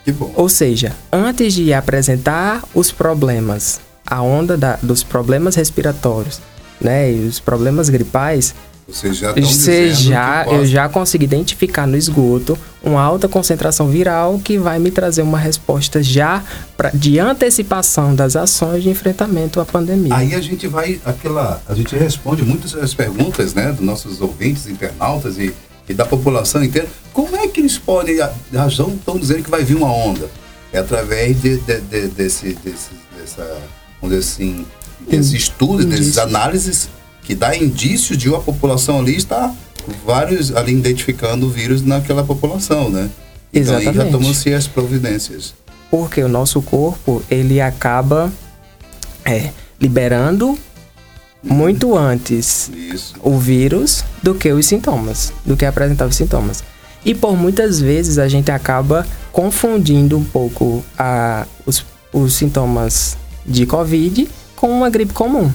Que 0.03 0.11
bom. 0.11 0.31
Ou 0.35 0.49
seja, 0.49 0.93
antes 1.11 1.53
de 1.53 1.73
apresentar 1.73 2.63
os 2.73 2.91
problemas, 2.91 3.79
a 4.05 4.21
onda 4.21 4.57
da, 4.57 4.77
dos 4.81 5.03
problemas 5.03 5.55
respiratórios, 5.55 6.41
né, 6.79 7.11
e 7.11 7.27
os 7.27 7.39
problemas 7.39 7.89
gripais, 7.89 8.55
vocês 8.89 9.17
já 9.17 9.31
Você 9.33 9.93
já, 9.93 10.45
eu 10.47 10.65
já 10.65 10.89
consegui 10.89 11.25
identificar 11.25 11.85
no 11.85 11.95
esgoto 11.95 12.57
uma 12.81 13.01
alta 13.01 13.27
concentração 13.27 13.87
viral 13.87 14.39
que 14.43 14.57
vai 14.57 14.79
me 14.79 14.89
trazer 14.89 15.21
uma 15.21 15.37
resposta 15.37 16.01
já 16.01 16.43
pra, 16.75 16.89
de 16.89 17.19
antecipação 17.19 18.15
das 18.15 18.35
ações 18.35 18.81
de 18.81 18.89
enfrentamento 18.89 19.59
à 19.59 19.65
pandemia. 19.65 20.15
Aí 20.15 20.33
a 20.33 20.41
gente 20.41 20.67
vai 20.67 20.99
aquela, 21.05 21.61
a 21.67 21.75
gente 21.75 21.95
responde 21.95 22.43
muitas 22.43 22.71
das 22.71 22.93
perguntas, 22.93 23.53
né, 23.53 23.71
dos 23.71 23.85
nossos 23.85 24.21
ouvintes, 24.21 24.65
internautas 24.65 25.37
e, 25.37 25.53
e 25.87 25.93
da 25.93 26.05
população 26.05 26.63
inteira. 26.63 26.87
Como 27.13 27.35
é 27.35 27.47
que 27.47 27.59
eles 27.59 27.77
podem, 27.77 28.19
a 28.19 28.31
razão 28.53 28.95
estão 28.95 29.19
dizendo 29.19 29.43
que 29.43 29.51
vai 29.51 29.63
vir 29.63 29.75
uma 29.75 29.93
onda? 29.93 30.29
É 30.73 30.79
através 30.79 31.39
de, 31.41 31.57
de, 31.57 31.81
de, 31.81 32.07
desse, 32.07 32.53
desse, 32.63 32.89
dessa, 33.19 33.43
vamos 34.01 34.17
dizer 34.17 34.33
assim, 34.33 34.65
desses 35.07 35.33
estudos, 35.33 35.85
dessas 35.85 36.17
análises 36.17 36.89
que 37.29 37.35
dá 37.35 37.55
indício 37.55 38.17
de 38.17 38.27
uma 38.27 38.39
população 38.39 39.01
ali 39.01 39.15
estar 39.15 39.53
vários 40.03 40.55
ali 40.55 40.73
identificando 40.73 41.45
o 41.45 41.49
vírus 41.49 41.83
naquela 41.83 42.23
população, 42.23 42.89
né? 42.89 43.07
Exatamente. 43.53 43.89
Então 43.89 44.01
aí 44.01 44.07
já 44.07 44.17
tomam-se 44.17 44.51
as 44.51 44.67
providências. 44.67 45.53
Porque 45.91 46.23
o 46.23 46.27
nosso 46.27 46.59
corpo, 46.59 47.21
ele 47.29 47.61
acaba 47.61 48.33
é, 49.23 49.51
liberando 49.79 50.47
uhum. 50.47 50.57
muito 51.43 51.95
antes 51.95 52.71
Isso. 52.75 53.13
o 53.21 53.37
vírus 53.37 54.03
do 54.23 54.33
que 54.33 54.51
os 54.51 54.65
sintomas, 54.65 55.31
do 55.45 55.55
que 55.55 55.65
apresentar 55.65 56.07
os 56.07 56.15
sintomas. 56.15 56.63
E 57.05 57.13
por 57.13 57.37
muitas 57.37 57.79
vezes 57.79 58.17
a 58.17 58.27
gente 58.27 58.49
acaba 58.49 59.05
confundindo 59.31 60.17
um 60.17 60.23
pouco 60.23 60.83
a, 60.97 61.45
os, 61.63 61.85
os 62.11 62.33
sintomas 62.33 63.15
de 63.45 63.67
Covid 63.67 64.27
com 64.55 64.71
uma 64.71 64.89
gripe 64.89 65.13
comum 65.13 65.51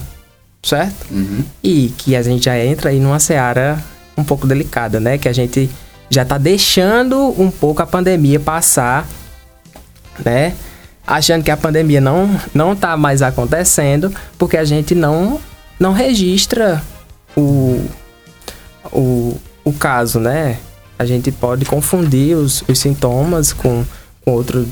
certo? 0.65 1.05
Uhum. 1.11 1.43
E 1.63 1.93
que 1.95 2.15
a 2.15 2.23
gente 2.23 2.45
já 2.45 2.57
entra 2.57 2.89
aí 2.89 2.99
numa 2.99 3.19
seara 3.19 3.81
um 4.17 4.23
pouco 4.23 4.47
delicada, 4.47 4.99
né? 4.99 5.17
Que 5.17 5.29
a 5.29 5.33
gente 5.33 5.69
já 6.09 6.23
está 6.23 6.37
deixando 6.37 7.39
um 7.39 7.51
pouco 7.51 7.83
a 7.83 7.85
pandemia 7.85 8.39
passar, 8.39 9.07
né? 10.23 10.55
Achando 11.05 11.43
que 11.43 11.51
a 11.51 11.57
pandemia 11.57 12.01
não 12.01 12.39
não 12.53 12.75
tá 12.75 12.97
mais 12.97 13.21
acontecendo, 13.21 14.11
porque 14.39 14.57
a 14.57 14.65
gente 14.65 14.95
não 14.95 15.39
não 15.79 15.93
registra 15.93 16.81
o 17.37 17.85
o, 18.91 19.37
o 19.63 19.71
caso, 19.71 20.19
né? 20.19 20.57
A 20.97 21.05
gente 21.05 21.31
pode 21.31 21.65
confundir 21.65 22.35
os, 22.35 22.63
os 22.67 22.79
sintomas 22.79 23.53
com, 23.53 23.85
com 24.23 24.31
outro 24.31 24.67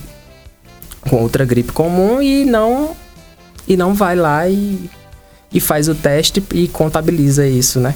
com 1.01 1.17
outra 1.17 1.45
gripe 1.45 1.71
comum 1.71 2.21
e 2.21 2.45
não 2.45 2.95
e 3.67 3.77
não 3.77 3.93
vai 3.93 4.15
lá 4.15 4.47
e 4.47 4.89
e 5.53 5.59
faz 5.59 5.87
o 5.87 5.95
teste 5.95 6.43
e 6.53 6.67
contabiliza 6.67 7.47
isso, 7.47 7.79
né? 7.79 7.95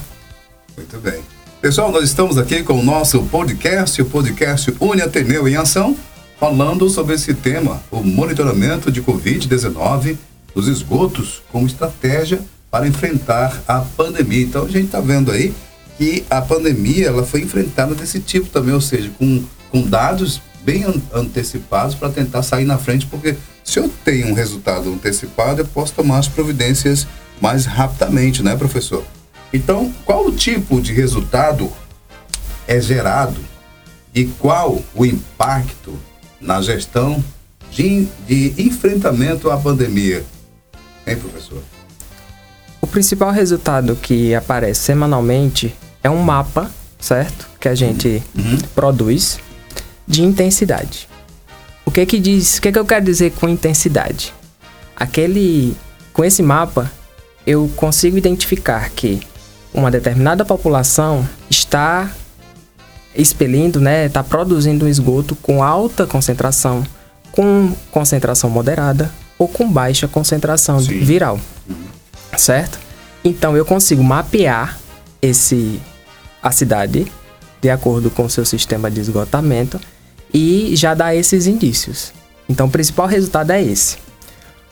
Muito 0.76 0.98
bem. 1.00 1.22
Pessoal, 1.60 1.92
nós 1.92 2.04
estamos 2.04 2.38
aqui 2.38 2.62
com 2.62 2.80
o 2.80 2.84
nosso 2.84 3.24
podcast, 3.24 4.00
o 4.02 4.06
podcast 4.06 4.74
Uni 4.80 5.02
Ateneu 5.02 5.48
em 5.48 5.56
Ação, 5.56 5.98
falando 6.40 6.88
sobre 6.88 7.16
esse 7.16 7.34
tema, 7.34 7.82
o 7.90 8.04
monitoramento 8.04 8.92
de 8.92 9.02
Covid-19 9.02 10.18
dos 10.54 10.68
esgotos 10.68 11.42
como 11.52 11.66
estratégia 11.66 12.40
para 12.70 12.88
enfrentar 12.88 13.64
a 13.68 13.80
pandemia. 13.80 14.44
Então 14.44 14.66
a 14.66 14.70
gente 14.70 14.86
está 14.86 15.00
vendo 15.00 15.32
aí 15.32 15.54
que 15.98 16.24
a 16.30 16.42
pandemia 16.42 17.08
ela 17.08 17.24
foi 17.24 17.42
enfrentada 17.42 17.96
desse 17.96 18.20
tipo 18.20 18.50
também, 18.50 18.74
ou 18.76 18.82
seja, 18.82 19.10
com, 19.18 19.44
com 19.72 19.82
dados 19.82 20.40
bem 20.64 20.86
antecipados 21.14 21.96
para 21.96 22.10
tentar 22.10 22.44
sair 22.44 22.66
na 22.66 22.78
frente, 22.78 23.08
porque 23.08 23.36
se 23.64 23.80
eu 23.80 23.90
tenho 24.06 24.28
um 24.28 24.34
resultado 24.34 24.92
antecipado, 24.94 25.62
eu 25.62 25.66
posso 25.66 25.94
tomar 25.94 26.20
as 26.20 26.28
providências 26.28 27.08
mais 27.42 27.66
rapidamente, 27.66 28.44
né, 28.44 28.56
professor? 28.56 29.04
Então, 29.54 29.94
qual 30.06 30.26
o 30.26 30.32
tipo 30.32 30.82
de 30.82 30.94
resultado 30.94 31.72
é 32.68 32.82
gerado 32.82 33.40
e 34.14 34.26
qual 34.26 34.82
o 34.94 35.06
impacto 35.06 35.98
na 36.40 36.62
gestão 36.62 37.24
de, 37.72 38.06
de 38.28 38.54
enfrentamento 38.58 39.50
à 39.50 39.58
pandemia? 39.58 40.26
Hein, 41.06 41.16
professor? 41.16 41.64
O 42.82 42.88
principal 42.88 43.32
resultado 43.32 43.96
que 43.96 44.36
aparece 44.36 44.82
semanalmente 44.82 45.74
é 46.04 46.10
um 46.10 46.22
mapa, 46.22 46.70
certo? 47.00 47.50
Que 47.60 47.70
a 47.70 47.76
gente 47.76 48.22
uhum. 48.36 48.58
produz 48.76 49.40
de 50.08 50.24
intensidade. 50.24 51.08
O 51.86 51.92
que 51.92 52.06
que 52.06 52.20
diz? 52.20 52.58
O 52.58 52.62
que 52.62 52.72
que 52.72 52.80
eu 52.80 52.86
quero 52.86 53.06
dizer 53.06 53.32
com 53.32 53.48
intensidade? 53.48 54.34
Aquele 54.96 55.76
com 56.12 56.24
esse 56.24 56.44
mapa 56.44 56.92
eu 57.48 57.72
consigo 57.78 58.18
identificar 58.18 58.90
que 58.90 59.22
uma 59.74 59.90
determinada 59.90 60.44
população 60.44 61.28
está 61.50 62.12
expelindo, 63.16 63.80
né, 63.80 64.06
está 64.06 64.22
produzindo 64.22 64.86
um 64.86 64.88
esgoto 64.88 65.34
com 65.38 65.64
alta 65.64 66.06
concentração, 66.06 66.84
com 67.32 67.74
concentração 67.90 68.50
moderada 68.50 69.10
ou 69.40 69.48
com 69.48 69.72
baixa 69.72 70.10
concentração 70.10 70.78
Sim. 70.82 71.00
viral, 71.00 71.40
certo? 72.36 72.78
Então 73.24 73.56
eu 73.56 73.66
consigo 73.66 74.04
mapear 74.04 74.78
esse 75.22 75.80
a 76.44 76.52
cidade 76.52 77.10
de 77.62 77.70
acordo 77.70 78.12
com 78.12 78.26
o 78.26 78.30
seu 78.30 78.46
sistema 78.46 78.92
de 78.92 79.00
esgotamento 79.00 79.80
e 80.34 80.76
já 80.76 80.94
dar 80.94 81.16
esses 81.16 81.48
indícios. 81.48 82.12
Então 82.48 82.68
o 82.68 82.72
principal 82.72 83.08
resultado 83.08 83.52
é 83.52 83.64
esse. 83.64 83.98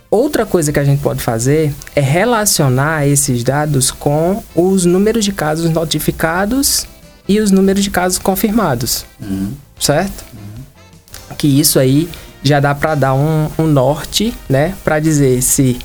Outra 0.10 0.46
coisa 0.46 0.72
que 0.72 0.80
a 0.80 0.84
gente 0.84 1.02
pode 1.02 1.22
fazer 1.22 1.74
é 1.96 2.02
relacionar 2.02 3.08
esses 3.08 3.44
dados 3.44 3.92
com 3.92 4.42
os 4.56 4.86
números 4.86 5.26
de 5.26 5.34
casos 5.34 5.70
notificados 5.70 6.86
e 7.28 7.40
os 7.40 7.52
números 7.52 7.84
de 7.84 7.90
casos 7.90 8.20
confirmados, 8.20 9.06
uhum. 9.20 9.52
certo? 9.80 10.24
Uhum. 10.34 11.36
Que 11.38 11.48
isso 11.60 11.80
aí 11.80 12.08
já 12.44 12.60
dá 12.60 12.76
para 12.76 12.94
dar 12.94 13.14
um, 13.16 13.50
um, 13.58 13.66
norte, 13.66 14.34
né, 14.48 14.76
para 14.84 15.00
dizer 15.00 15.42
se 15.42 15.80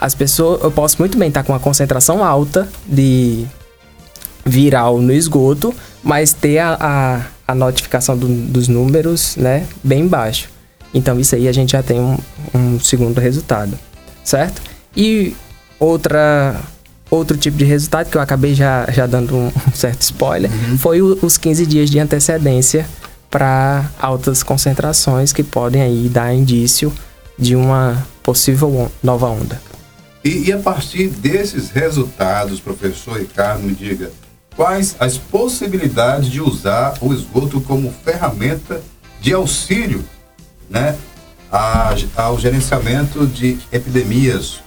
as 0.00 0.14
pessoas, 0.14 0.62
eu 0.62 0.70
posso 0.70 0.96
muito 0.98 1.16
bem 1.16 1.28
estar 1.28 1.44
com 1.44 1.52
uma 1.52 1.60
concentração 1.60 2.24
alta 2.24 2.68
de 2.84 3.46
viral 4.44 5.00
no 5.00 5.12
esgoto, 5.12 5.72
mas 6.02 6.32
ter 6.32 6.58
a, 6.58 6.76
a, 6.80 7.52
a 7.52 7.54
notificação 7.54 8.16
do, 8.16 8.26
dos 8.26 8.66
números, 8.66 9.36
né, 9.36 9.66
bem 9.84 10.08
baixo. 10.08 10.48
Então 10.92 11.18
isso 11.18 11.34
aí 11.34 11.48
a 11.48 11.52
gente 11.52 11.72
já 11.72 11.82
tem 11.82 12.00
um, 12.00 12.18
um 12.54 12.80
segundo 12.80 13.20
resultado, 13.20 13.78
certo? 14.24 14.60
E 14.96 15.34
outra 15.78 16.60
outro 17.10 17.36
tipo 17.36 17.56
de 17.56 17.64
resultado 17.64 18.08
que 18.08 18.16
eu 18.16 18.20
acabei 18.20 18.54
já, 18.54 18.86
já 18.90 19.06
dando 19.06 19.36
um 19.36 19.52
certo 19.74 20.02
spoiler 20.02 20.50
uhum. 20.50 20.78
foi 20.78 21.02
o, 21.02 21.18
os 21.22 21.36
15 21.36 21.66
dias 21.66 21.90
de 21.90 21.98
antecedência 21.98 22.86
para 23.28 23.90
altas 23.98 24.42
concentrações 24.42 25.32
que 25.32 25.42
podem 25.42 25.82
aí 25.82 26.08
dar 26.08 26.32
indício 26.34 26.92
de 27.38 27.56
uma 27.56 28.06
possível 28.22 28.90
nova 29.02 29.28
onda. 29.28 29.60
E, 30.24 30.48
e 30.48 30.52
a 30.52 30.58
partir 30.58 31.08
desses 31.08 31.70
resultados, 31.70 32.60
professor 32.60 33.18
Ricardo, 33.18 33.62
me 33.62 33.72
diga 33.72 34.10
quais 34.54 34.94
as 34.98 35.16
possibilidades 35.16 36.30
de 36.30 36.40
usar 36.40 36.94
o 37.00 37.12
esgoto 37.14 37.60
como 37.60 37.92
ferramenta 38.04 38.82
de 39.20 39.32
auxílio 39.32 40.04
né, 40.70 40.96
a, 41.50 41.94
ao 42.16 42.38
gerenciamento 42.38 43.26
de 43.26 43.58
epidemias 43.72 44.60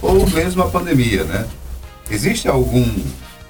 ou 0.00 0.26
mesmo 0.30 0.62
a 0.62 0.70
pandemia, 0.70 1.24
né? 1.24 1.46
Existe 2.10 2.48
algum, 2.48 2.86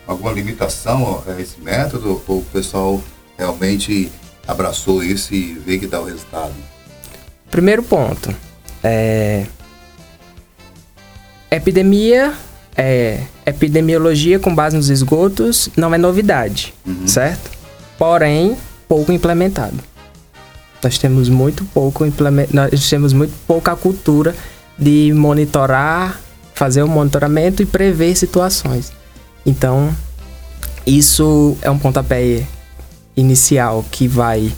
alguma 0.07 0.33
limitação 0.33 1.23
a 1.27 1.41
esse 1.41 1.61
método 1.61 2.21
ou 2.27 2.39
o 2.39 2.45
pessoal 2.47 3.01
realmente 3.39 4.11
abraçou 4.47 5.03
isso 5.05 5.35
e 5.35 5.55
vê 5.55 5.79
que 5.79 5.87
dá 5.87 6.01
o 6.01 6.05
resultado? 6.05 6.53
Primeiro 7.51 7.83
ponto, 7.83 8.35
é... 8.83 9.47
epidemia, 11.51 12.35
é... 12.77 13.23
epidemiologia 13.47 14.39
com 14.39 14.55
base 14.55 14.77
nos 14.77 14.91
esgotos 14.91 15.69
não 15.77 15.95
é 15.95 15.99
novidade, 15.99 16.75
uhum. 16.87 17.07
certo? 17.07 17.51
Porém, 17.97 18.57
pouco 18.89 19.13
implementado. 19.13 19.90
Nós 20.83 20.99
temos 20.99 21.29
muito 21.29 21.65
pouco 21.67 22.05
nós 22.53 22.89
temos 22.89 23.13
muito 23.13 23.35
pouca 23.47 23.77
cultura 23.77 24.35
de 24.79 25.13
monitorar, 25.13 26.19
fazer 26.55 26.83
o 26.83 26.89
monitoramento 26.89 27.63
e 27.63 27.67
prever 27.67 28.17
situações. 28.17 28.93
Então, 29.45 29.95
isso 30.87 31.57
é 31.61 31.71
um 31.71 31.79
pontapé 31.79 32.47
inicial 33.17 33.85
que 33.91 34.09
vai 34.09 34.53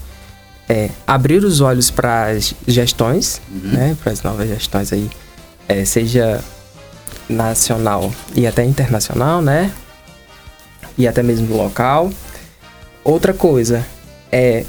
é, 0.69 0.91
abrir 1.07 1.45
os 1.45 1.61
olhos 1.61 1.91
para 1.91 2.27
as 2.27 2.55
gestões, 2.67 3.41
uhum. 3.51 3.71
né, 3.73 3.97
para 4.03 4.13
as 4.13 4.23
novas 4.23 4.49
gestões 4.49 4.93
aí, 4.93 5.11
é, 5.69 5.85
seja 5.85 6.43
nacional 7.29 8.13
e 8.35 8.47
até 8.47 8.65
internacional, 8.65 9.43
né, 9.43 9.73
e 10.97 11.07
até 11.09 11.23
mesmo 11.23 11.57
local. 11.57 12.11
Outra 13.05 13.35
coisa 13.35 13.85
é 14.31 14.65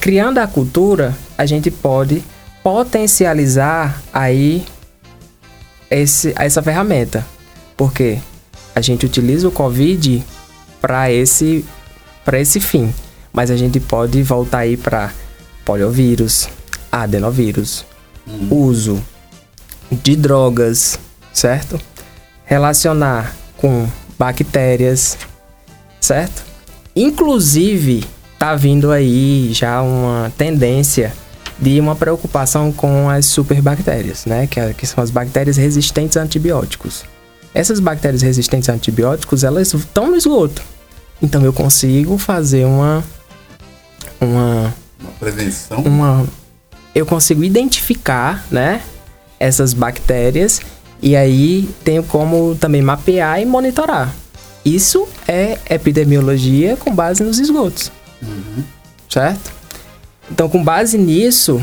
criando 0.00 0.38
a 0.38 0.46
cultura, 0.46 1.16
a 1.36 1.46
gente 1.46 1.70
pode 1.70 2.22
potencializar 2.62 4.02
aí 4.12 4.66
esse, 5.90 6.34
essa 6.36 6.62
ferramenta. 6.62 7.24
Porque 7.76 8.18
a 8.74 8.80
gente 8.80 9.06
utiliza 9.06 9.46
o 9.48 9.52
Covid 9.52 10.24
para 10.80 11.10
esse, 11.10 11.64
esse 12.32 12.60
fim. 12.60 12.92
Mas 13.32 13.50
a 13.50 13.56
gente 13.56 13.78
pode 13.78 14.22
voltar 14.22 14.58
aí 14.58 14.76
para 14.76 15.12
poliovírus, 15.64 16.48
adenovírus, 16.90 17.84
uhum. 18.26 18.48
uso 18.50 19.04
de 19.90 20.16
drogas, 20.16 20.98
certo? 21.32 21.78
Relacionar 22.44 23.34
com 23.56 23.86
bactérias, 24.18 25.18
certo? 26.00 26.44
Inclusive, 26.94 28.04
tá 28.38 28.54
vindo 28.54 28.90
aí 28.90 29.50
já 29.52 29.82
uma 29.82 30.32
tendência 30.36 31.12
de 31.58 31.80
uma 31.80 31.96
preocupação 31.96 32.70
com 32.70 33.08
as 33.08 33.26
superbactérias, 33.26 34.26
né? 34.26 34.46
Que, 34.46 34.74
que 34.74 34.86
são 34.86 35.02
as 35.02 35.10
bactérias 35.10 35.56
resistentes 35.56 36.16
a 36.16 36.22
antibióticos. 36.22 37.04
Essas 37.54 37.80
bactérias 37.80 38.22
resistentes 38.22 38.68
a 38.68 38.74
antibióticos, 38.74 39.42
elas 39.42 39.72
estão 39.72 40.10
no 40.10 40.16
esgoto. 40.16 40.62
Então 41.22 41.42
eu 41.42 41.52
consigo 41.52 42.18
fazer 42.18 42.66
uma 42.66 43.02
uma 44.20 44.74
uma 45.00 45.12
prevenção, 45.18 45.78
uma 45.78 46.26
eu 46.94 47.04
consigo 47.04 47.44
identificar, 47.44 48.44
né, 48.50 48.80
essas 49.38 49.74
bactérias 49.74 50.60
e 51.02 51.14
aí 51.14 51.68
tenho 51.84 52.02
como 52.02 52.54
também 52.56 52.82
mapear 52.82 53.40
e 53.40 53.44
monitorar. 53.44 54.14
Isso 54.64 55.06
é 55.28 55.58
epidemiologia 55.70 56.76
com 56.76 56.94
base 56.94 57.22
nos 57.22 57.38
esgotos. 57.38 57.92
Uhum. 58.26 58.64
Certo? 59.08 59.52
Então, 60.30 60.48
com 60.48 60.62
base 60.62 60.98
nisso, 60.98 61.62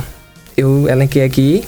eu 0.55 0.88
elenquei 0.88 1.24
aqui 1.24 1.63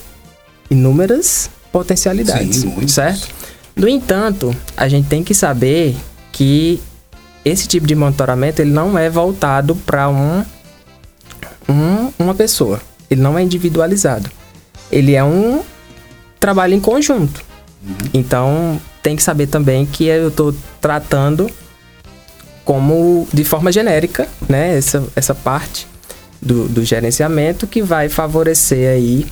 inúmeras 0.69 1.49
potencialidades, 1.71 2.59
Sim, 2.59 2.87
certo? 2.87 3.27
No 3.75 3.87
entanto, 3.89 4.55
a 4.77 4.87
gente 4.87 5.07
tem 5.07 5.23
que 5.23 5.33
saber 5.33 5.95
que 6.31 6.81
esse 7.43 7.67
tipo 7.67 7.85
de 7.85 7.93
monitoramento 7.93 8.61
ele 8.61 8.71
não 8.71 8.97
é 8.97 9.09
voltado 9.09 9.75
para 9.75 10.09
um, 10.09 10.43
um, 11.67 12.11
uma 12.17 12.33
pessoa. 12.33 12.81
Ele 13.09 13.21
não 13.21 13.37
é 13.37 13.43
individualizado. 13.43 14.31
Ele 14.91 15.13
é 15.13 15.23
um 15.23 15.61
trabalho 16.39 16.73
em 16.73 16.79
conjunto. 16.79 17.43
Uhum. 17.85 17.95
Então, 18.13 18.81
tem 19.03 19.15
que 19.15 19.21
saber 19.21 19.47
também 19.47 19.85
que 19.85 20.05
eu 20.05 20.29
estou 20.29 20.55
tratando 20.79 21.49
como 22.65 23.27
de 23.31 23.43
forma 23.43 23.72
genérica, 23.72 24.27
né, 24.50 24.75
essa, 24.75 25.03
essa 25.15 25.36
parte 25.36 25.88
do, 26.41 26.67
do 26.67 26.84
gerenciamento 26.84 27.67
que 27.67 27.81
vai 27.81 28.09
favorecer 28.09 28.89
aí 28.89 29.25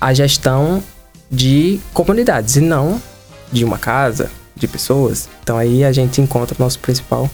a 0.00 0.12
gestão 0.12 0.82
de 1.30 1.80
comunidades 1.92 2.56
e 2.56 2.60
não 2.60 3.00
de 3.50 3.64
uma 3.64 3.78
casa, 3.78 4.30
de 4.54 4.68
pessoas. 4.68 5.28
Então 5.42 5.56
aí 5.56 5.82
a 5.84 5.90
gente 5.90 6.20
encontra 6.20 6.54
o 6.58 6.62
nosso 6.62 6.78
principal, 6.78 7.30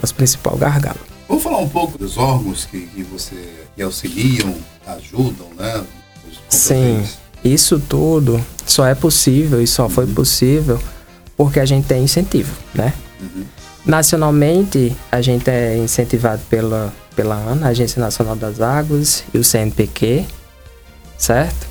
nosso 0.00 0.14
principal 0.14 0.56
gargalo. 0.56 0.98
Vamos 1.28 1.44
falar 1.44 1.58
um 1.58 1.68
pouco 1.68 1.96
dos 1.96 2.18
órgãos 2.18 2.64
que, 2.64 2.80
que 2.88 3.02
você 3.04 3.36
que 3.76 3.82
auxiliam, 3.82 4.52
ajudam, 4.86 5.46
né? 5.56 5.84
Sim, 6.48 7.04
isso 7.44 7.78
tudo 7.78 8.44
só 8.66 8.84
é 8.86 8.94
possível 8.94 9.62
e 9.62 9.66
só 9.66 9.84
uhum. 9.84 9.90
foi 9.90 10.06
possível 10.08 10.80
porque 11.36 11.60
a 11.60 11.64
gente 11.64 11.86
tem 11.86 12.02
incentivo, 12.02 12.52
né? 12.74 12.92
Uhum. 13.20 13.44
Nacionalmente, 13.84 14.94
a 15.10 15.20
gente 15.20 15.48
é 15.48 15.76
incentivado 15.76 16.42
pela, 16.50 16.92
pela 17.16 17.34
ANA, 17.34 17.68
Agência 17.68 18.00
Nacional 18.00 18.36
das 18.36 18.60
Águas, 18.60 19.24
e 19.32 19.38
o 19.38 19.44
CNPq, 19.44 20.26
certo? 21.16 21.66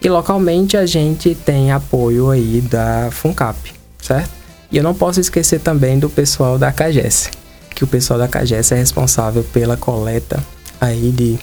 E 0.00 0.08
localmente 0.08 0.76
a 0.76 0.84
gente 0.84 1.34
tem 1.34 1.72
apoio 1.72 2.30
aí 2.30 2.60
da 2.60 3.08
FUNCAP, 3.10 3.72
certo? 4.00 4.30
E 4.70 4.76
eu 4.76 4.82
não 4.82 4.94
posso 4.94 5.20
esquecer 5.20 5.60
também 5.60 5.98
do 5.98 6.10
pessoal 6.10 6.58
da 6.58 6.70
CAGES, 6.70 7.30
que 7.74 7.84
o 7.84 7.86
pessoal 7.86 8.18
da 8.18 8.28
CAGES 8.28 8.72
é 8.72 8.76
responsável 8.76 9.42
pela 9.44 9.76
coleta 9.76 10.44
aí 10.78 11.10
de, 11.10 11.38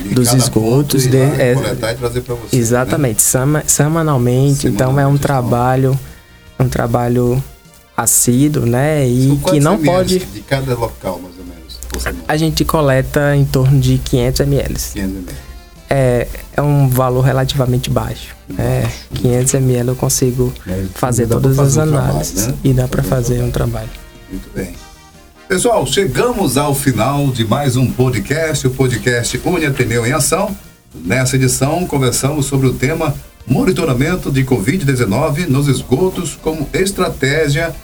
de 0.00 0.14
dos 0.14 0.32
esgotos 0.32 1.06
de, 1.06 1.16
é, 1.16 1.54
coletar 1.54 1.92
e 1.92 1.96
trazer 1.96 2.22
para 2.22 2.34
você. 2.34 2.56
Né? 2.56 2.62
Exatamente, 2.62 3.16
né? 3.16 3.22
semanalmente, 3.22 3.70
semanalmente, 3.70 4.66
então 4.66 4.98
é 4.98 5.06
um 5.06 5.16
trabalho 5.16 5.98
um 6.58 6.68
trabalho 6.68 7.42
assíduo, 7.96 8.66
né? 8.66 9.06
E 9.06 9.38
que 9.50 9.60
não 9.60 9.78
pode. 9.78 10.18
De 10.18 10.40
cada 10.40 10.74
local, 10.74 11.20
mais 11.22 11.34
ou 11.38 11.44
menos. 11.44 12.24
A 12.26 12.36
gente 12.36 12.64
coleta 12.64 13.36
em 13.36 13.44
torno 13.44 13.80
de 13.80 13.98
500 13.98 14.40
ml. 14.40 14.74
500 14.74 14.98
ml. 14.98 15.26
É, 15.88 16.26
é 16.56 16.62
um 16.62 16.88
valor 16.88 17.22
relativamente 17.22 17.90
baixo. 17.90 18.34
É, 18.58 18.88
500 19.14 19.54
ml 19.54 19.88
eu 19.90 19.96
consigo 19.96 20.52
é, 20.66 20.84
fazer 20.94 21.26
todas 21.26 21.56
fazer 21.56 21.80
as 21.82 21.88
um 21.88 21.94
análises 21.94 22.32
trabalho, 22.34 22.52
né? 22.52 22.70
e 22.70 22.72
dá 22.72 22.88
para 22.88 23.02
fazer 23.02 23.42
um 23.42 23.50
trabalho. 23.50 23.90
Muito 24.30 24.50
bem. 24.54 24.74
Pessoal, 25.46 25.86
chegamos 25.86 26.56
ao 26.56 26.74
final 26.74 27.28
de 27.28 27.44
mais 27.44 27.76
um 27.76 27.86
podcast, 27.86 28.66
o 28.66 28.70
podcast 28.70 29.40
Uni 29.44 29.66
Ateneu 29.66 30.06
em 30.06 30.12
Ação. 30.12 30.56
Nessa 30.94 31.36
edição, 31.36 31.86
conversamos 31.86 32.46
sobre 32.46 32.66
o 32.66 32.72
tema 32.72 33.14
monitoramento 33.46 34.32
de 34.32 34.42
Covid-19 34.42 35.46
nos 35.48 35.68
esgotos 35.68 36.38
como 36.40 36.66
estratégia 36.72 37.74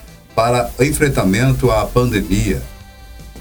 para 0.40 0.70
enfrentamento 0.80 1.70
à 1.70 1.84
pandemia. 1.84 2.62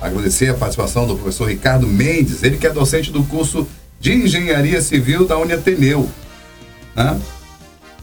Agradecer 0.01 0.49
a 0.49 0.53
participação 0.53 1.07
do 1.07 1.15
professor 1.15 1.47
Ricardo 1.47 1.87
Mendes, 1.87 2.43
ele 2.43 2.57
que 2.57 2.67
é 2.67 2.69
docente 2.69 3.09
do 3.09 3.23
curso 3.23 3.65
de 4.01 4.11
Engenharia 4.11 4.81
Civil 4.81 5.25
da 5.25 5.37
Uniateneu. 5.37 6.09
Né? 6.93 7.17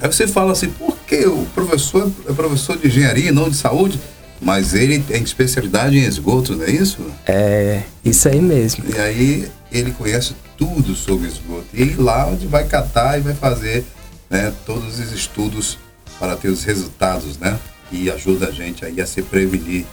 Aí 0.01 0.11
você 0.11 0.27
fala 0.27 0.53
assim, 0.53 0.71
por 0.71 0.97
que 1.07 1.27
o 1.27 1.45
professor 1.55 2.11
é 2.27 2.33
professor 2.33 2.79
de 2.79 2.87
engenharia, 2.87 3.31
não 3.31 3.51
de 3.51 3.57
saúde? 3.57 4.01
Mas 4.41 4.73
ele 4.73 4.99
tem 5.01 5.23
especialidade 5.23 5.99
em 5.99 6.05
esgotos, 6.05 6.57
não 6.57 6.65
é 6.65 6.71
isso? 6.71 6.99
É, 7.27 7.83
isso 8.03 8.27
aí 8.31 8.41
mesmo. 8.41 8.83
E 8.89 8.99
aí 8.99 9.49
ele 9.71 9.93
conhece 9.93 10.35
tudo 10.57 10.95
sobre 10.95 11.29
esgoto. 11.29 11.67
E 11.75 11.85
lá 11.97 12.27
onde 12.29 12.47
vai 12.47 12.65
catar 12.65 13.19
e 13.19 13.21
vai 13.21 13.35
fazer 13.35 13.85
né, 14.31 14.55
todos 14.65 14.99
os 14.99 15.13
estudos 15.13 15.79
para 16.19 16.35
ter 16.35 16.49
os 16.49 16.65
resultados, 16.65 17.39
né? 17.39 17.59
E 17.91 18.11
ajuda 18.11 18.49
a 18.49 18.51
gente 18.51 18.85
aí 18.85 19.01
a 19.01 19.07
se 19.07 19.23
prevenir. 19.23 19.85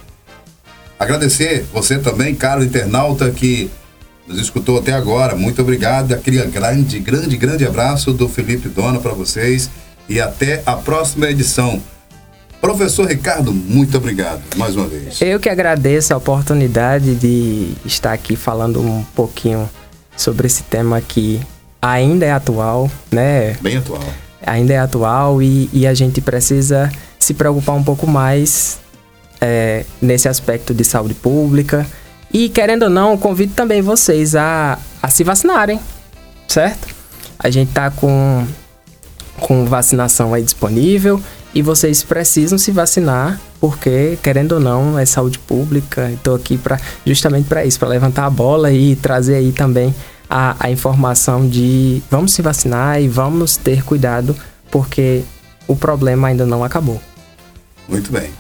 Agradecer 1.00 1.66
você 1.74 2.00
também, 2.00 2.34
caro 2.34 2.64
internauta, 2.64 3.30
que 3.32 3.70
nos 4.28 4.40
escutou 4.40 4.80
até 4.80 4.94
agora. 4.94 5.36
Muito 5.36 5.62
obrigado. 5.62 6.14
Aquele 6.14 6.44
grande, 6.46 7.00
grande, 7.00 7.38
grande 7.38 7.66
abraço 7.66 8.14
do 8.14 8.28
Felipe 8.30 8.70
Dona 8.70 9.00
para 9.00 9.12
vocês 9.12 9.70
e 10.08 10.20
até 10.20 10.64
a 10.66 10.76
próxima 10.76 11.30
edição. 11.30 11.82
Professor 12.62 13.08
Ricardo, 13.08 13.52
muito 13.52 13.98
obrigado 13.98 14.42
mais 14.56 14.76
uma 14.76 14.88
vez. 14.88 15.22
Eu 15.22 15.40
que 15.40 15.50
agradeço 15.50 16.14
a 16.14 16.18
oportunidade 16.18 17.14
de 17.16 17.74
estar 17.86 18.14
aqui 18.14 18.38
falando 18.38 18.82
um 18.82 19.04
pouquinho 19.14 19.70
sobre 20.16 20.48
esse 20.48 20.64
tema 20.64 21.02
que 21.02 21.42
ainda 21.82 22.26
é 22.26 22.32
atual, 22.32 22.90
né? 23.12 23.58
Bem 23.62 23.76
atual 23.76 24.02
ainda 24.46 24.74
é 24.74 24.78
atual 24.78 25.42
e, 25.42 25.70
e 25.74 25.88
a 25.88 25.94
gente 25.94 26.22
precisa 26.22 26.92
se 27.24 27.34
preocupar 27.34 27.76
um 27.76 27.84
pouco 27.84 28.06
mais 28.06 28.80
é, 29.42 29.86
nesse 30.02 30.28
aspecto 30.28 30.74
de 30.74 30.84
saúde 30.84 31.14
pública. 31.14 31.86
E 32.32 32.50
querendo 32.50 32.84
ou 32.84 32.90
não, 32.90 33.18
convido 33.18 33.54
também 33.54 33.82
vocês 33.82 34.36
a, 34.36 34.78
a 35.02 35.10
se 35.10 35.24
vacinarem, 35.24 35.80
certo? 36.48 36.88
A 37.38 37.50
gente 37.50 37.72
tá 37.72 37.92
com, 37.92 38.46
com 39.40 39.66
vacinação 39.66 40.34
aí 40.34 40.42
disponível 40.42 41.22
e 41.54 41.62
vocês 41.62 42.02
precisam 42.02 42.58
se 42.58 42.72
vacinar 42.72 43.40
porque 43.60 44.18
querendo 44.22 44.54
ou 44.54 44.60
não 44.60 45.00
é 45.00 45.06
saúde 45.06 45.40
pública. 45.40 46.12
Estou 46.12 46.36
aqui 46.36 46.58
para 46.58 46.78
justamente 47.06 47.48
para 47.48 47.64
isso, 47.64 47.80
para 47.80 47.88
levantar 47.88 48.26
a 48.26 48.30
bola 48.30 48.72
e 48.74 48.96
trazer 48.96 49.36
aí 49.36 49.52
também 49.52 49.96
a, 50.30 50.56
a 50.60 50.70
informação 50.72 51.48
de 51.48 52.02
vamos 52.10 52.34
se 52.34 52.42
vacinar 52.42 53.02
e 53.02 53.08
vamos 53.08 53.56
ter 53.56 53.84
cuidado, 53.84 54.36
porque 54.70 55.24
o 55.68 55.76
problema 55.76 56.28
ainda 56.28 56.46
não 56.46 56.64
acabou. 56.64 57.00
Muito 57.88 58.12
bem. 58.12 58.32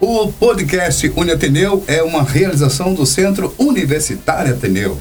O 0.00 0.32
podcast 0.32 1.12
Uniateneu 1.16 1.84
é 1.88 2.02
uma 2.02 2.22
realização 2.22 2.94
do 2.94 3.04
Centro 3.04 3.52
Universitário 3.58 4.54
Ateneu. 4.54 4.98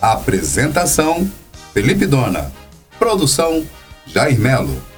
Apresentação: 0.00 1.30
Felipe 1.72 2.06
Dona. 2.06 2.52
Produção: 2.98 3.64
Jair 4.06 4.38
Melo. 4.38 4.91